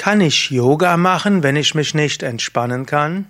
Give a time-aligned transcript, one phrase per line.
[0.00, 3.26] Kann ich Yoga machen, wenn ich mich nicht entspannen kann?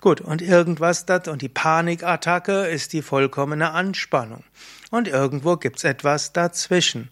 [0.04, 4.44] Gut, und irgendwas das, und die Panikattacke ist die vollkommene Anspannung.
[4.92, 7.10] Und irgendwo gibt's etwas dazwischen.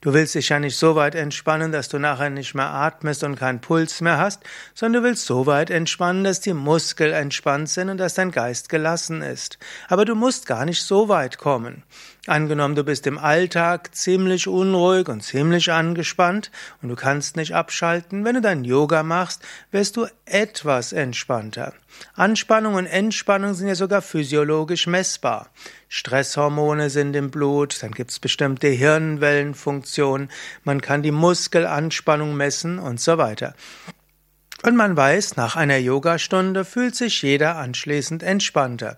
[0.00, 3.36] Du willst dich ja nicht so weit entspannen, dass du nachher nicht mehr atmest und
[3.36, 4.42] keinen Puls mehr hast,
[4.74, 8.68] sondern du willst so weit entspannen, dass die Muskeln entspannt sind und dass dein Geist
[8.68, 9.60] gelassen ist.
[9.86, 11.84] Aber du musst gar nicht so weit kommen.
[12.28, 18.24] Angenommen, du bist im Alltag ziemlich unruhig und ziemlich angespannt und du kannst nicht abschalten.
[18.24, 19.42] Wenn du dein Yoga machst,
[19.72, 21.72] wirst du etwas entspannter.
[22.14, 25.48] Anspannung und Entspannung sind ja sogar physiologisch messbar.
[25.88, 30.30] Stresshormone sind im Blut, dann gibt es bestimmte Hirnwellenfunktionen,
[30.62, 33.56] man kann die Muskelanspannung messen und so weiter.
[34.62, 38.94] Und man weiß, nach einer Yogastunde fühlt sich jeder anschließend entspannter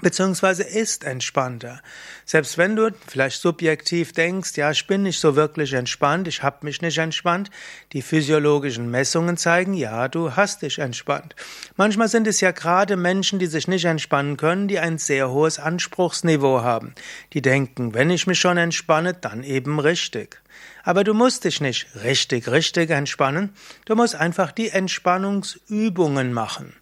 [0.00, 1.80] beziehungsweise ist entspannter.
[2.24, 6.64] Selbst wenn du vielleicht subjektiv denkst, ja, ich bin nicht so wirklich entspannt, ich habe
[6.64, 7.50] mich nicht entspannt,
[7.92, 11.34] die physiologischen Messungen zeigen, ja, du hast dich entspannt.
[11.76, 15.58] Manchmal sind es ja gerade Menschen, die sich nicht entspannen können, die ein sehr hohes
[15.58, 16.94] Anspruchsniveau haben.
[17.32, 20.40] Die denken, wenn ich mich schon entspanne, dann eben richtig.
[20.84, 23.50] Aber du musst dich nicht richtig, richtig entspannen,
[23.84, 26.74] du musst einfach die Entspannungsübungen machen.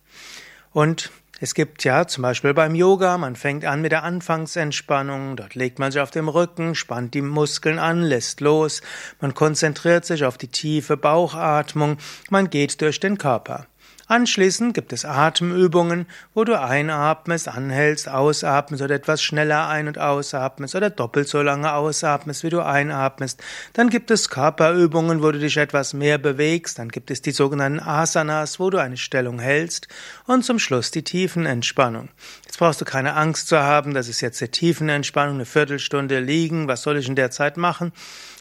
[0.72, 5.54] Und es gibt ja zum Beispiel beim Yoga, man fängt an mit der Anfangsentspannung, dort
[5.54, 8.80] legt man sich auf dem Rücken, spannt die Muskeln an, lässt los,
[9.20, 11.98] man konzentriert sich auf die tiefe Bauchatmung,
[12.30, 13.66] man geht durch den Körper.
[14.08, 20.76] Anschließend gibt es Atemübungen, wo du einatmest, anhältst, ausatmest oder etwas schneller ein- und ausatmest
[20.76, 23.42] oder doppelt so lange ausatmest, wie du einatmest.
[23.72, 26.78] Dann gibt es Körperübungen, wo du dich etwas mehr bewegst.
[26.78, 29.88] Dann gibt es die sogenannten Asanas, wo du eine Stellung hältst.
[30.26, 32.08] Und zum Schluss die Tiefenentspannung.
[32.56, 36.68] Jetzt brauchst du keine Angst zu haben, das ist jetzt die Tiefenentspannung, eine Viertelstunde liegen,
[36.68, 37.92] was soll ich in der Zeit machen?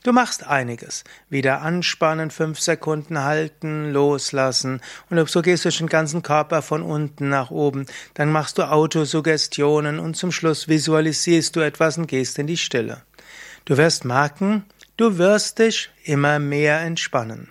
[0.03, 1.03] Du machst einiges.
[1.30, 4.80] Wieder anspannen, fünf Sekunden halten, loslassen.
[5.09, 7.88] Und so gehst du den ganzen Körper von unten nach oben.
[8.14, 13.02] Dann machst du Autosuggestionen und zum Schluss visualisierst du etwas und gehst in die Stille.
[13.66, 14.64] Du wirst merken,
[14.96, 17.50] du wirst dich immer mehr entspannen.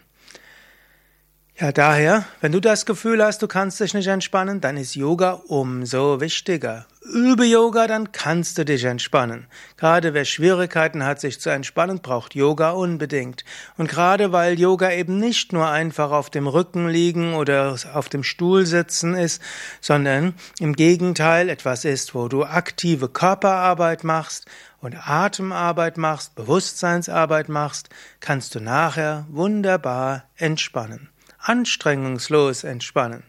[1.57, 5.41] Ja, daher, wenn du das Gefühl hast, du kannst dich nicht entspannen, dann ist Yoga
[5.47, 6.87] umso wichtiger.
[7.01, 9.47] Übe Yoga, dann kannst du dich entspannen.
[9.77, 13.45] Gerade wer Schwierigkeiten hat, sich zu entspannen, braucht Yoga unbedingt.
[13.77, 18.25] Und gerade weil Yoga eben nicht nur einfach auf dem Rücken liegen oder auf dem
[18.25, 19.41] Stuhl sitzen ist,
[19.81, 24.47] sondern im Gegenteil etwas ist, wo du aktive Körperarbeit machst
[24.81, 31.11] und Atemarbeit machst, Bewusstseinsarbeit machst, kannst du nachher wunderbar entspannen
[31.45, 33.23] anstrengungslos entspannen.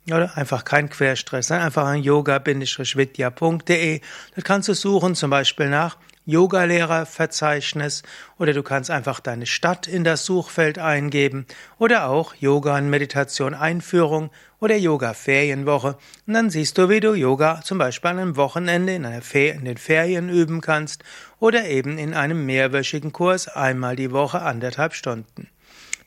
[0.07, 4.01] oder einfach kein Querstrich, sondern einfach an yoga-vidya.de.
[4.35, 8.03] Da kannst du suchen zum Beispiel nach Yogalehrerverzeichnis
[8.39, 11.47] oder du kannst einfach deine Stadt in das Suchfeld eingeben
[11.79, 14.31] oder auch Yoga und Meditation Einführung
[14.61, 15.97] oder Yoga Ferienwoche
[16.27, 19.55] und dann siehst du, wie du Yoga zum Beispiel an einem Wochenende in, einer Fer
[19.55, 21.03] in den Ferien üben kannst
[21.41, 25.49] oder eben in einem mehrwöchigen Kurs einmal die Woche anderthalb Stunden.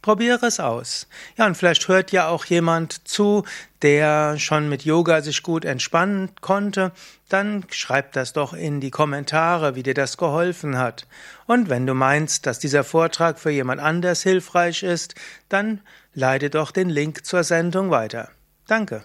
[0.06, 1.08] Probiere es aus.
[1.36, 3.44] Ja, und vielleicht hört ja auch jemand zu,
[3.82, 6.92] der schon mit Yoga sich gut entspannen konnte.
[7.28, 11.08] Dann schreib das doch in die Kommentare, wie dir das geholfen hat.
[11.48, 15.16] Und wenn du meinst, dass dieser Vortrag für jemand anders hilfreich ist,
[15.50, 15.82] dann
[16.14, 18.30] leite doch den Link zur Sendung weiter.
[18.68, 19.04] Danke.